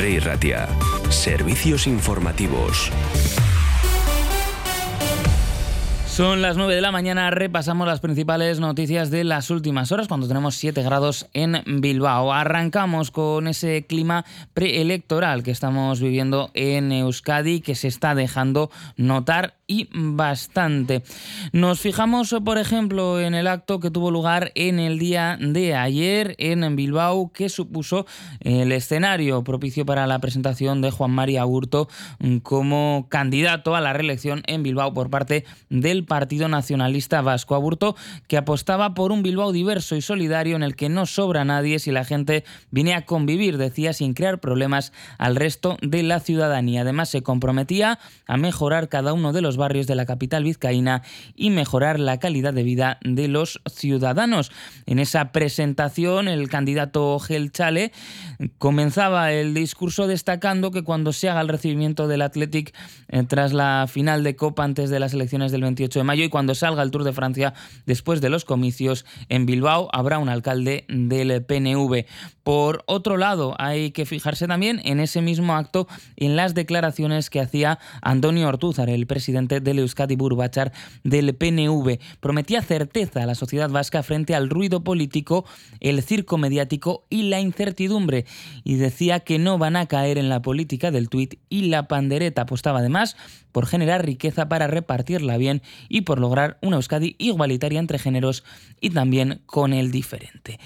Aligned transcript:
Rey 0.00 0.18
Ratia. 0.18 0.66
Servicios 1.10 1.86
informativos. 1.86 2.90
Son 6.20 6.42
las 6.42 6.58
9 6.58 6.74
de 6.74 6.82
la 6.82 6.92
mañana, 6.92 7.30
repasamos 7.30 7.86
las 7.86 8.00
principales 8.00 8.60
noticias 8.60 9.10
de 9.10 9.24
las 9.24 9.48
últimas 9.48 9.90
horas 9.90 10.06
cuando 10.06 10.28
tenemos 10.28 10.54
7 10.56 10.82
grados 10.82 11.26
en 11.32 11.62
Bilbao. 11.80 12.34
Arrancamos 12.34 13.10
con 13.10 13.48
ese 13.48 13.86
clima 13.86 14.26
preelectoral 14.52 15.42
que 15.42 15.50
estamos 15.50 15.98
viviendo 15.98 16.50
en 16.52 16.92
Euskadi 16.92 17.62
que 17.62 17.74
se 17.74 17.88
está 17.88 18.14
dejando 18.14 18.70
notar 18.98 19.54
y 19.66 19.88
bastante. 19.92 21.04
Nos 21.52 21.80
fijamos, 21.80 22.34
por 22.44 22.58
ejemplo, 22.58 23.20
en 23.20 23.34
el 23.34 23.46
acto 23.46 23.78
que 23.78 23.90
tuvo 23.90 24.10
lugar 24.10 24.50
en 24.56 24.80
el 24.80 24.98
día 24.98 25.38
de 25.40 25.76
ayer 25.76 26.34
en 26.38 26.74
Bilbao 26.74 27.32
que 27.32 27.48
supuso 27.48 28.04
el 28.40 28.72
escenario 28.72 29.44
propicio 29.44 29.86
para 29.86 30.08
la 30.08 30.18
presentación 30.18 30.82
de 30.82 30.90
Juan 30.90 31.12
María 31.12 31.46
Hurto 31.46 31.88
como 32.42 33.06
candidato 33.08 33.76
a 33.76 33.80
la 33.80 33.92
reelección 33.92 34.42
en 34.48 34.64
Bilbao 34.64 34.92
por 34.92 35.08
parte 35.08 35.44
del 35.68 36.04
Partido 36.10 36.48
Nacionalista 36.48 37.22
Vasco. 37.22 37.54
Aburto 37.54 37.94
que 38.26 38.36
apostaba 38.36 38.94
por 38.94 39.12
un 39.12 39.22
Bilbao 39.22 39.52
diverso 39.52 39.94
y 39.94 40.02
solidario 40.02 40.56
en 40.56 40.64
el 40.64 40.74
que 40.74 40.88
no 40.88 41.06
sobra 41.06 41.44
nadie 41.44 41.78
si 41.78 41.92
la 41.92 42.04
gente 42.04 42.42
viene 42.72 42.94
a 42.94 43.06
convivir, 43.06 43.58
decía, 43.58 43.92
sin 43.92 44.12
crear 44.12 44.40
problemas 44.40 44.92
al 45.18 45.36
resto 45.36 45.76
de 45.82 46.02
la 46.02 46.18
ciudadanía. 46.18 46.80
Además, 46.80 47.10
se 47.10 47.22
comprometía 47.22 48.00
a 48.26 48.36
mejorar 48.36 48.88
cada 48.88 49.12
uno 49.12 49.32
de 49.32 49.40
los 49.40 49.56
barrios 49.56 49.86
de 49.86 49.94
la 49.94 50.04
capital 50.04 50.42
vizcaína 50.42 51.02
y 51.36 51.50
mejorar 51.50 52.00
la 52.00 52.18
calidad 52.18 52.54
de 52.54 52.64
vida 52.64 52.98
de 53.02 53.28
los 53.28 53.60
ciudadanos. 53.72 54.50
En 54.86 54.98
esa 54.98 55.30
presentación, 55.30 56.26
el 56.26 56.48
candidato 56.48 57.20
Gel 57.20 57.52
Chale 57.52 57.92
comenzaba 58.58 59.30
el 59.30 59.54
discurso 59.54 60.08
destacando 60.08 60.72
que 60.72 60.82
cuando 60.82 61.12
se 61.12 61.28
haga 61.28 61.40
el 61.40 61.48
recibimiento 61.48 62.08
del 62.08 62.22
Athletic 62.22 62.74
eh, 63.10 63.22
tras 63.28 63.52
la 63.52 63.86
final 63.88 64.24
de 64.24 64.34
Copa 64.34 64.64
antes 64.64 64.90
de 64.90 64.98
las 64.98 65.14
elecciones 65.14 65.52
del 65.52 65.62
28 65.62 65.89
de 65.98 66.04
mayo 66.04 66.24
y 66.24 66.28
cuando 66.28 66.54
salga 66.54 66.82
el 66.82 66.90
Tour 66.90 67.04
de 67.04 67.12
Francia 67.12 67.54
después 67.86 68.20
de 68.20 68.30
los 68.30 68.44
comicios 68.44 69.04
en 69.28 69.46
Bilbao 69.46 69.88
habrá 69.92 70.18
un 70.18 70.28
alcalde 70.28 70.84
del 70.88 71.44
PNV. 71.44 72.04
Por 72.42 72.82
otro 72.86 73.16
lado, 73.16 73.54
hay 73.58 73.90
que 73.92 74.06
fijarse 74.06 74.48
también 74.48 74.80
en 74.84 74.98
ese 74.98 75.20
mismo 75.20 75.54
acto 75.54 75.86
en 76.16 76.36
las 76.36 76.54
declaraciones 76.54 77.30
que 77.30 77.40
hacía 77.40 77.78
Antonio 78.02 78.48
Ortúzar, 78.48 78.90
el 78.90 79.06
presidente 79.06 79.60
del 79.60 79.78
Euskadi 79.78 80.16
Burbachar 80.16 80.72
del 81.04 81.34
PNV. 81.34 81.98
Prometía 82.20 82.62
certeza 82.62 83.22
a 83.22 83.26
la 83.26 83.34
sociedad 83.34 83.70
vasca 83.70 84.02
frente 84.02 84.34
al 84.34 84.50
ruido 84.50 84.82
político, 84.82 85.44
el 85.80 86.02
circo 86.02 86.38
mediático 86.38 87.06
y 87.10 87.24
la 87.24 87.40
incertidumbre 87.40 88.26
y 88.64 88.76
decía 88.76 89.20
que 89.20 89.38
no 89.38 89.58
van 89.58 89.76
a 89.76 89.86
caer 89.86 90.18
en 90.18 90.28
la 90.28 90.42
política 90.42 90.90
del 90.90 91.08
tuit 91.08 91.34
y 91.48 91.62
la 91.68 91.88
pandereta. 91.88 92.42
Apostaba 92.42 92.80
además 92.80 93.16
por 93.52 93.66
generar 93.66 94.04
riqueza 94.04 94.48
para 94.48 94.66
repartirla 94.66 95.36
bien 95.36 95.62
y 95.88 96.02
por 96.02 96.20
lograr 96.20 96.58
una 96.62 96.76
Euskadi 96.76 97.16
igualitaria 97.18 97.78
entre 97.78 97.98
géneros 97.98 98.44
y 98.80 98.90
también 98.90 99.42
con 99.46 99.72
el 99.72 99.90
diferente. 99.90 100.58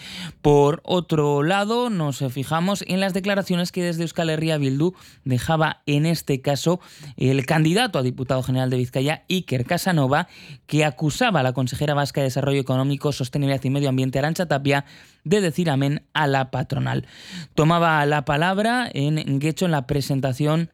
Por 0.42 0.80
otro 0.84 1.42
lado, 1.42 1.90
nos 1.90 2.24
fijamos 2.32 2.84
en 2.86 3.00
las 3.00 3.14
declaraciones 3.14 3.72
que 3.72 3.82
desde 3.82 4.02
Euskal 4.02 4.30
Herria 4.30 4.58
Bildu 4.58 4.94
dejaba 5.24 5.82
en 5.86 6.06
este 6.06 6.40
caso 6.40 6.80
el 7.16 7.44
candidato 7.46 7.98
a 7.98 8.02
diputado 8.02 8.42
general 8.42 8.70
de 8.70 8.76
Vizcaya, 8.76 9.24
Iker 9.28 9.64
Casanova, 9.64 10.28
que 10.66 10.84
acusaba 10.84 11.40
a 11.40 11.42
la 11.42 11.52
consejera 11.52 11.94
vasca 11.94 12.20
de 12.20 12.26
Desarrollo 12.26 12.60
Económico, 12.60 13.12
Sostenibilidad 13.12 13.64
y 13.64 13.70
Medio 13.70 13.88
Ambiente, 13.88 14.18
Arancha 14.18 14.46
Tapia, 14.46 14.84
de 15.24 15.40
decir 15.40 15.70
amén 15.70 16.02
a 16.12 16.26
la 16.26 16.50
patronal. 16.50 17.06
Tomaba 17.54 18.04
la 18.06 18.24
palabra 18.24 18.88
en 18.92 19.38
Guecho 19.38 19.64
en 19.64 19.72
la 19.72 19.86
presentación 19.86 20.70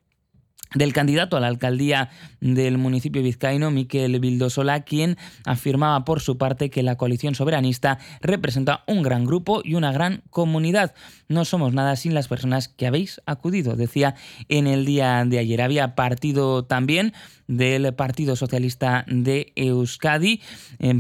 del 0.75 0.93
candidato 0.93 1.37
a 1.37 1.41
la 1.41 1.49
alcaldía 1.49 2.11
del 2.41 2.79
municipio 2.79 3.23
vizcaíno, 3.23 3.71
Miquel 3.71 4.21
Vildosola, 4.21 4.83
quien 4.83 5.17
afirmaba 5.45 6.05
por 6.05 6.21
su 6.21 6.39
parte 6.39 6.71
que 6.71 6.83
la 6.83 6.97
coalición 6.97 7.35
soberanista 7.35 7.99
representa 8.21 8.85
un 8.87 9.03
gran 9.03 9.25
grupo 9.25 9.63
y 9.65 9.75
una 9.75 9.93
gran 9.93 10.23
comunidad. 10.31 10.95
No 11.29 11.45
somos 11.45 11.73
nada 11.73 11.97
sin 11.97 12.15
las 12.15 12.29
personas 12.29 12.69
que 12.69 12.87
habéis 12.87 13.21
acudido, 13.27 13.75
decía 13.75 14.15
en 14.49 14.67
el 14.67 14.85
día 14.85 15.25
de 15.27 15.39
ayer. 15.39 15.61
Había 15.61 15.95
partido 15.95 16.65
también 16.65 17.13
del 17.49 17.93
Partido 17.95 18.37
Socialista 18.37 19.05
de 19.09 19.53
Euskadi. 19.57 20.41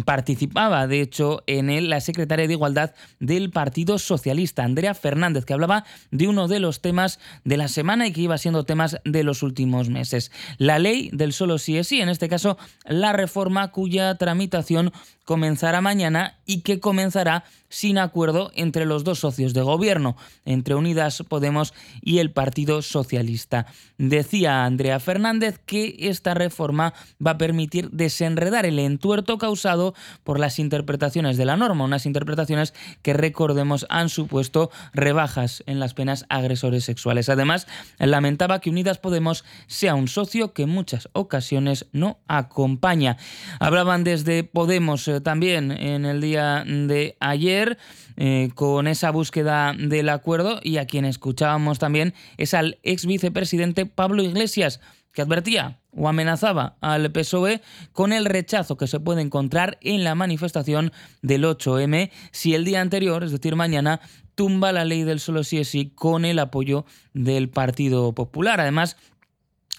Participaba, 0.04 0.88
de 0.88 1.00
hecho, 1.00 1.44
en 1.46 1.70
él 1.70 1.90
la 1.90 2.00
secretaria 2.00 2.48
de 2.48 2.54
Igualdad 2.54 2.92
del 3.20 3.50
Partido 3.50 3.98
Socialista, 3.98 4.64
Andrea 4.64 4.94
Fernández, 4.94 5.44
que 5.44 5.52
hablaba 5.52 5.84
de 6.10 6.26
uno 6.26 6.48
de 6.48 6.58
los 6.58 6.80
temas 6.80 7.20
de 7.44 7.56
la 7.56 7.68
semana 7.68 8.08
y 8.08 8.12
que 8.12 8.22
iba 8.22 8.36
siendo 8.36 8.64
temas 8.64 8.98
de 9.04 9.22
los 9.22 9.44
últimos 9.44 9.59
meses. 9.66 10.30
La 10.58 10.78
ley 10.78 11.10
del 11.12 11.32
solo 11.32 11.58
sí 11.58 11.76
es 11.78 11.88
sí, 11.88 12.00
en 12.00 12.08
este 12.08 12.28
caso 12.28 12.58
la 12.84 13.12
reforma 13.12 13.70
cuya 13.72 14.14
tramitación 14.16 14.92
comenzará 15.24 15.80
mañana 15.80 16.38
y 16.44 16.62
que 16.62 16.80
comenzará 16.80 17.44
sin 17.68 17.98
acuerdo 17.98 18.50
entre 18.56 18.84
los 18.84 19.04
dos 19.04 19.20
socios 19.20 19.54
de 19.54 19.62
gobierno, 19.62 20.16
entre 20.44 20.74
Unidas 20.74 21.22
Podemos 21.28 21.72
y 22.02 22.18
el 22.18 22.32
Partido 22.32 22.82
Socialista. 22.82 23.66
Decía 23.96 24.64
Andrea 24.64 24.98
Fernández 24.98 25.60
que 25.64 25.94
esta 26.00 26.34
reforma 26.34 26.94
va 27.24 27.32
a 27.32 27.38
permitir 27.38 27.90
desenredar 27.90 28.66
el 28.66 28.80
entuerto 28.80 29.38
causado 29.38 29.94
por 30.24 30.40
las 30.40 30.58
interpretaciones 30.58 31.36
de 31.36 31.44
la 31.44 31.56
norma, 31.56 31.84
unas 31.84 32.06
interpretaciones 32.06 32.74
que 33.02 33.12
recordemos 33.12 33.86
han 33.88 34.08
supuesto 34.08 34.70
rebajas 34.92 35.62
en 35.66 35.78
las 35.78 35.94
penas 35.94 36.26
agresores 36.28 36.84
sexuales. 36.84 37.28
Además, 37.28 37.68
lamentaba 37.98 38.60
que 38.60 38.70
Unidas 38.70 38.98
Podemos 38.98 39.44
sea 39.66 39.94
un 39.94 40.08
socio 40.08 40.52
que 40.52 40.62
en 40.62 40.70
muchas 40.70 41.08
ocasiones 41.12 41.86
no 41.92 42.18
acompaña. 42.28 43.16
Hablaban 43.58 44.04
desde 44.04 44.44
Podemos 44.44 45.06
eh, 45.08 45.20
también 45.20 45.70
en 45.70 46.04
el 46.04 46.20
día 46.20 46.64
de 46.66 47.16
ayer 47.20 47.78
eh, 48.16 48.50
con 48.54 48.86
esa 48.86 49.10
búsqueda 49.10 49.74
del 49.76 50.08
acuerdo 50.08 50.60
y 50.62 50.78
a 50.78 50.86
quien 50.86 51.04
escuchábamos 51.04 51.78
también 51.78 52.14
es 52.36 52.54
al 52.54 52.78
ex 52.82 53.06
vicepresidente 53.06 53.86
Pablo 53.86 54.22
Iglesias 54.22 54.80
que 55.12 55.22
advertía 55.22 55.80
o 55.92 56.08
amenazaba 56.08 56.76
al 56.80 57.10
PSOE 57.10 57.60
con 57.92 58.12
el 58.12 58.24
rechazo 58.24 58.76
que 58.76 58.86
se 58.86 59.00
puede 59.00 59.22
encontrar 59.22 59.78
en 59.80 60.04
la 60.04 60.14
manifestación 60.14 60.92
del 61.22 61.44
8M 61.44 62.10
si 62.30 62.54
el 62.54 62.64
día 62.64 62.80
anterior, 62.80 63.24
es 63.24 63.32
decir, 63.32 63.56
mañana, 63.56 64.00
tumba 64.34 64.72
la 64.72 64.84
ley 64.84 65.02
del 65.02 65.20
solo 65.20 65.42
sí 65.44 65.58
es 65.58 65.68
sí 65.68 65.92
con 65.94 66.24
el 66.24 66.38
apoyo 66.38 66.84
del 67.12 67.48
Partido 67.48 68.14
Popular. 68.14 68.60
Además, 68.60 68.96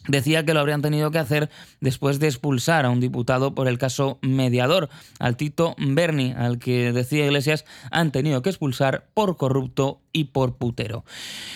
Decía 0.08 0.46
que 0.46 0.54
lo 0.54 0.60
habrían 0.60 0.82
tenido 0.82 1.12
que 1.12 1.20
hacer 1.20 1.50
después 1.80 2.20
de 2.20 2.28
expulsar 2.28 2.86
a 2.86 2.90
un 2.90 3.00
diputado 3.00 3.54
por 3.54 3.68
el 3.68 3.78
caso 3.78 4.18
mediador, 4.22 4.90
al 5.20 5.38
Tito 5.38 5.76
Berni, 5.78 6.34
al 6.36 6.58
que 6.58 6.92
decía 6.92 7.26
Iglesias 7.26 7.66
han 7.92 8.12
tenido 8.12 8.42
que 8.42 8.50
expulsar 8.50 9.06
por 9.14 9.38
corrupto 9.38 10.02
y 10.14 10.26
por 10.26 10.58
putero. 10.58 11.04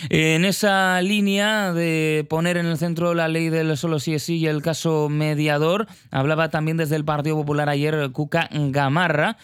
En 0.10 0.46
esa 0.46 1.02
línea 1.02 1.74
de 1.74 2.26
poner 2.30 2.58
en 2.58 2.66
el 2.66 2.78
centro 2.78 3.14
la 3.14 3.28
ley 3.28 3.50
del 3.50 3.76
solo 3.78 4.00
sí 4.00 4.14
es 4.14 4.24
sí 4.24 4.38
y 4.38 4.48
el 4.48 4.62
caso 4.62 5.10
mediador, 5.10 5.88
hablaba 6.12 6.50
también 6.50 6.78
desde 6.78 6.96
el 6.96 7.06
Partido 7.06 7.36
Popular 7.36 7.70
ayer 7.70 8.12
Cuca 8.12 8.50
Gamarra, 8.52 9.38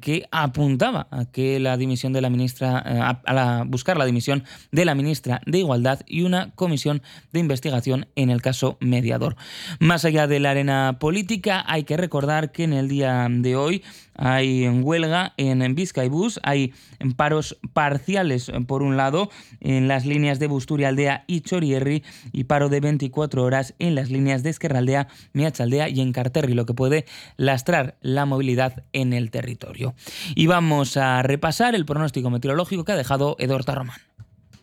que 0.00 0.28
apuntaba 0.30 1.08
a 1.10 1.24
que 1.26 1.60
la 1.60 1.76
dimisión 1.76 2.12
de 2.12 2.20
la 2.20 2.30
ministra, 2.30 2.82
eh, 2.86 3.00
a, 3.26 3.64
buscar 3.66 3.96
la 3.96 4.04
dimisión 4.04 4.44
de 4.70 4.84
la 4.84 4.94
ministra 4.94 5.40
de 5.46 5.58
Igualdad 5.58 6.00
y 6.06 6.22
una 6.22 6.50
comisión 6.54 7.02
de 7.32 7.40
investigación 7.40 8.06
en 8.16 8.30
el 8.30 8.42
caso 8.42 8.76
mediador. 8.80 9.36
Más 9.80 10.04
allá 10.04 10.26
de 10.26 10.40
la 10.40 10.50
arena 10.50 10.96
política, 10.98 11.64
hay 11.66 11.84
que 11.84 11.96
recordar 11.96 12.52
que 12.52 12.64
en 12.64 12.72
el 12.72 12.88
día 12.88 13.26
de 13.30 13.56
hoy 13.56 13.82
hay 14.14 14.68
huelga 14.68 15.32
en 15.36 15.74
Vizcaibus, 15.74 16.38
hay 16.42 16.72
paros 17.16 17.58
parciales 17.72 18.51
por 18.66 18.82
un 18.82 18.96
lado 18.96 19.30
en 19.60 19.88
las 19.88 20.06
líneas 20.06 20.38
de 20.38 20.46
Busturia 20.46 20.88
Aldea 20.88 21.24
y 21.26 21.40
Chorierri 21.40 22.02
y 22.32 22.44
paro 22.44 22.68
de 22.68 22.80
24 22.80 23.42
horas 23.42 23.74
en 23.78 23.94
las 23.94 24.10
líneas 24.10 24.42
de 24.42 24.50
Esquerraldea, 24.50 25.08
Miachaldea 25.32 25.88
y 25.88 26.00
en 26.00 26.12
Carterri, 26.12 26.54
lo 26.54 26.66
que 26.66 26.74
puede 26.74 27.06
lastrar 27.36 27.96
la 28.00 28.26
movilidad 28.26 28.84
en 28.92 29.12
el 29.12 29.30
territorio. 29.30 29.94
Y 30.34 30.46
vamos 30.46 30.96
a 30.96 31.22
repasar 31.22 31.74
el 31.74 31.86
pronóstico 31.86 32.30
meteorológico 32.30 32.84
que 32.84 32.92
ha 32.92 32.96
dejado 32.96 33.36
Eduardo 33.38 33.74
Román. 33.74 34.00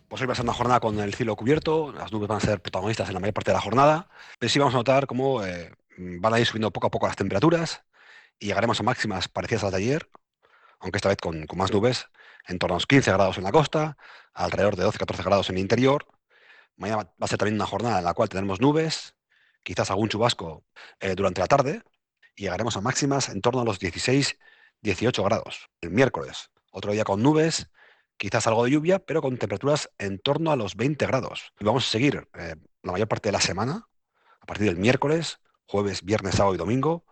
Pues 0.08 0.20
hoy 0.22 0.26
va 0.26 0.32
a 0.32 0.36
ser 0.36 0.44
una 0.44 0.54
jornada 0.54 0.80
con 0.80 0.98
el 0.98 1.14
cielo 1.14 1.36
cubierto, 1.36 1.92
las 1.92 2.10
nubes 2.12 2.26
van 2.26 2.38
a 2.38 2.40
ser 2.40 2.60
protagonistas 2.60 3.08
en 3.08 3.14
la 3.14 3.20
mayor 3.20 3.34
parte 3.34 3.52
de 3.52 3.54
la 3.56 3.60
jornada, 3.60 4.08
pero 4.40 4.50
sí 4.50 4.58
vamos 4.58 4.74
a 4.74 4.78
notar 4.78 5.06
cómo 5.06 5.44
eh, 5.44 5.70
van 5.96 6.34
a 6.34 6.40
ir 6.40 6.46
subiendo 6.46 6.72
poco 6.72 6.88
a 6.88 6.90
poco 6.90 7.06
las 7.06 7.14
temperaturas 7.14 7.82
y 8.40 8.46
llegaremos 8.46 8.80
a 8.80 8.82
máximas 8.82 9.28
parecidas 9.28 9.62
a 9.62 9.66
las 9.66 9.72
de 9.74 9.78
ayer, 9.78 10.10
aunque 10.80 10.96
esta 10.96 11.10
vez 11.10 11.18
con, 11.18 11.46
más 11.54 11.72
nubes, 11.72 12.08
en 12.50 12.58
torno 12.58 12.74
a 12.74 12.78
los 12.78 12.86
15 12.86 13.12
grados 13.12 13.38
en 13.38 13.44
la 13.44 13.52
costa, 13.52 13.96
alrededor 14.34 14.76
de 14.76 14.84
12-14 14.84 15.24
grados 15.24 15.48
en 15.50 15.56
el 15.56 15.62
interior. 15.62 16.06
Mañana 16.76 17.04
va 17.04 17.24
a 17.24 17.26
ser 17.28 17.38
también 17.38 17.54
una 17.54 17.66
jornada 17.66 17.98
en 17.98 18.04
la 18.04 18.14
cual 18.14 18.28
tendremos 18.28 18.60
nubes, 18.60 19.14
quizás 19.62 19.90
algún 19.90 20.08
chubasco 20.08 20.64
eh, 20.98 21.14
durante 21.14 21.40
la 21.40 21.46
tarde, 21.46 21.82
y 22.34 22.42
llegaremos 22.42 22.76
a 22.76 22.80
máximas 22.80 23.28
en 23.28 23.40
torno 23.40 23.60
a 23.60 23.64
los 23.64 23.80
16-18 23.80 25.24
grados. 25.24 25.68
El 25.80 25.90
miércoles, 25.90 26.50
otro 26.72 26.92
día 26.92 27.04
con 27.04 27.22
nubes, 27.22 27.70
quizás 28.16 28.46
algo 28.46 28.64
de 28.64 28.72
lluvia, 28.72 28.98
pero 28.98 29.22
con 29.22 29.36
temperaturas 29.38 29.90
en 29.98 30.18
torno 30.18 30.50
a 30.50 30.56
los 30.56 30.74
20 30.74 31.06
grados. 31.06 31.52
Y 31.60 31.64
vamos 31.64 31.86
a 31.86 31.90
seguir 31.90 32.28
eh, 32.34 32.56
la 32.82 32.92
mayor 32.92 33.08
parte 33.08 33.28
de 33.28 33.32
la 33.32 33.40
semana, 33.40 33.86
a 34.40 34.46
partir 34.46 34.66
del 34.66 34.76
miércoles, 34.76 35.38
jueves, 35.66 36.02
viernes, 36.02 36.34
sábado 36.34 36.54
y 36.54 36.58
domingo, 36.58 37.04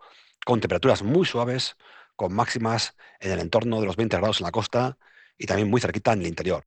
con 0.45 0.59
temperaturas 0.59 1.01
muy 1.01 1.25
suaves, 1.25 1.77
con 2.15 2.33
máximas 2.33 2.95
en 3.21 3.31
el 3.31 3.39
entorno 3.39 3.79
de 3.79 3.85
los 3.85 3.95
20 3.95 4.17
grados 4.17 4.41
en 4.41 4.45
la 4.45 4.51
costa 4.51 4.97
y 5.39 5.47
también 5.47 5.69
muy 5.69 5.81
cerquita 5.81 6.13
en 6.13 6.21
el 6.21 6.27
interior. 6.27 6.63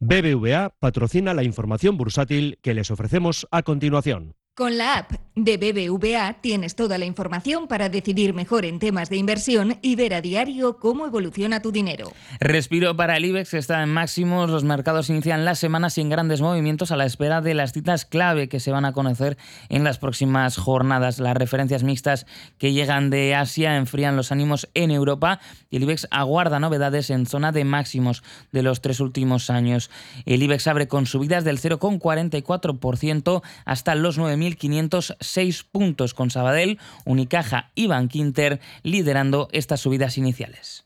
BBVA 0.00 0.74
patrocina 0.78 1.32
la 1.32 1.44
información 1.44 1.96
bursátil 1.96 2.58
que 2.62 2.74
les 2.74 2.90
ofrecemos 2.90 3.46
a 3.50 3.62
continuación. 3.62 4.34
Con 4.60 4.76
la 4.76 4.98
app 4.98 5.12
de 5.36 5.56
BBVA 5.56 6.34
tienes 6.42 6.74
toda 6.74 6.98
la 6.98 7.06
información 7.06 7.66
para 7.66 7.88
decidir 7.88 8.34
mejor 8.34 8.66
en 8.66 8.78
temas 8.78 9.08
de 9.08 9.16
inversión 9.16 9.78
y 9.80 9.96
ver 9.96 10.12
a 10.12 10.20
diario 10.20 10.76
cómo 10.76 11.06
evoluciona 11.06 11.62
tu 11.62 11.72
dinero. 11.72 12.12
Respiro 12.40 12.94
para 12.94 13.16
el 13.16 13.24
IBEX 13.24 13.54
está 13.54 13.82
en 13.82 13.88
máximos. 13.88 14.50
Los 14.50 14.64
mercados 14.64 15.08
inician 15.08 15.46
la 15.46 15.54
semana 15.54 15.88
sin 15.88 16.10
grandes 16.10 16.42
movimientos 16.42 16.90
a 16.90 16.96
la 16.96 17.06
espera 17.06 17.40
de 17.40 17.54
las 17.54 17.72
citas 17.72 18.04
clave 18.04 18.50
que 18.50 18.60
se 18.60 18.70
van 18.70 18.84
a 18.84 18.92
conocer 18.92 19.38
en 19.70 19.82
las 19.82 19.98
próximas 19.98 20.58
jornadas. 20.58 21.20
Las 21.20 21.36
referencias 21.36 21.84
mixtas 21.84 22.26
que 22.58 22.74
llegan 22.74 23.08
de 23.08 23.34
Asia 23.34 23.76
enfrían 23.76 24.16
los 24.16 24.32
ánimos 24.32 24.68
en 24.74 24.90
Europa 24.90 25.40
y 25.70 25.76
el 25.76 25.84
IBEX 25.84 26.06
aguarda 26.10 26.60
novedades 26.60 27.08
en 27.08 27.24
zona 27.24 27.50
de 27.52 27.64
máximos 27.64 28.22
de 28.52 28.62
los 28.62 28.82
tres 28.82 29.00
últimos 29.00 29.48
años. 29.48 29.90
El 30.26 30.42
IBEX 30.42 30.66
abre 30.66 30.86
con 30.86 31.06
subidas 31.06 31.44
del 31.44 31.60
0,44% 31.60 33.42
hasta 33.64 33.94
los 33.94 34.18
9.506 34.58 35.64
puntos 35.70 36.14
con 36.14 36.30
Sabadell, 36.30 36.78
Unicaja 37.04 37.70
y 37.74 37.86
Bankinter 37.86 38.60
liderando 38.82 39.48
estas 39.52 39.80
subidas 39.80 40.18
iniciales. 40.18 40.84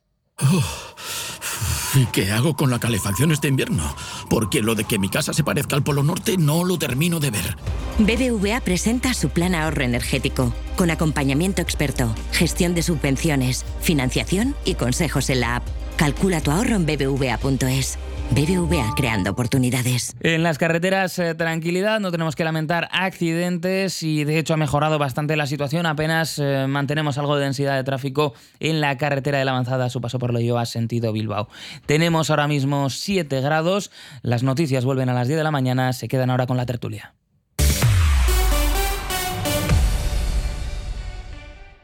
¿Y 1.95 2.07
qué 2.07 2.33
hago 2.33 2.57
con 2.57 2.71
la 2.71 2.81
calefacción 2.81 3.31
este 3.31 3.47
invierno? 3.47 3.95
Porque 4.29 4.63
lo 4.63 4.75
de 4.75 4.83
que 4.83 4.99
mi 4.99 5.09
casa 5.09 5.33
se 5.33 5.45
parezca 5.45 5.77
al 5.77 5.85
Polo 5.85 6.03
Norte 6.03 6.37
no 6.37 6.65
lo 6.65 6.77
termino 6.77 7.21
de 7.21 7.31
ver. 7.31 7.57
BBVA 7.99 8.61
presenta 8.61 9.15
su 9.15 9.29
plan 9.29 9.55
ahorro 9.55 9.85
energético, 9.85 10.53
con 10.77 10.91
acompañamiento 10.91 11.63
experto, 11.63 12.13
gestión 12.33 12.75
de 12.75 12.83
subvenciones, 12.83 13.65
financiación 13.81 14.57
y 14.65 14.75
consejos 14.75 15.31
en 15.31 15.41
la 15.41 15.57
app. 15.57 15.84
Calcula 15.97 16.41
tu 16.41 16.51
ahorro 16.51 16.77
en 16.77 16.87
bbva.es. 16.87 17.99
BBVA 18.31 18.95
creando 18.97 19.31
oportunidades. 19.31 20.17
En 20.21 20.43
las 20.43 20.59
carreteras, 20.59 21.19
eh, 21.19 21.35
tranquilidad, 21.35 22.01
no 22.01 22.11
tenemos 22.11 22.35
que 22.35 22.43
lamentar 22.43 22.89
accidentes 22.91 24.03
y 24.03 24.25
de 24.25 24.39
hecho 24.39 24.55
ha 24.55 24.57
mejorado 24.57 24.99
bastante 24.99 25.37
la 25.37 25.47
situación. 25.47 25.87
Apenas 25.87 26.39
eh, 26.39 26.67
mantenemos 26.69 27.19
algo 27.19 27.37
de 27.37 27.45
densidad 27.45 27.77
de 27.77 27.85
tráfico 27.85 28.35
en 28.61 28.81
la 28.81 28.97
carretera 28.97 29.39
de 29.39 29.45
la 29.45 29.53
avanzada 29.53 29.91
su 29.91 30.01
paso 30.01 30.19
por 30.19 30.33
lo 30.33 30.59
a 30.59 30.67
sentido 30.67 31.13
Bilbao. 31.13 31.49
Tenemos 31.87 32.31
ahora 32.31 32.49
mismo 32.49 32.91
7 32.91 33.41
grados. 33.41 33.91
Las 34.23 34.43
noticias 34.43 34.85
vuelven 34.85 35.11
a 35.11 35.15
las 35.15 35.29
10 35.29 35.39
de 35.39 35.45
la 35.45 35.51
mañana. 35.51 35.93
Se 35.93 36.09
quedan 36.09 36.31
ahora 36.31 36.47
con 36.47 36.57
la 36.57 36.67
tertulia. 36.67 37.15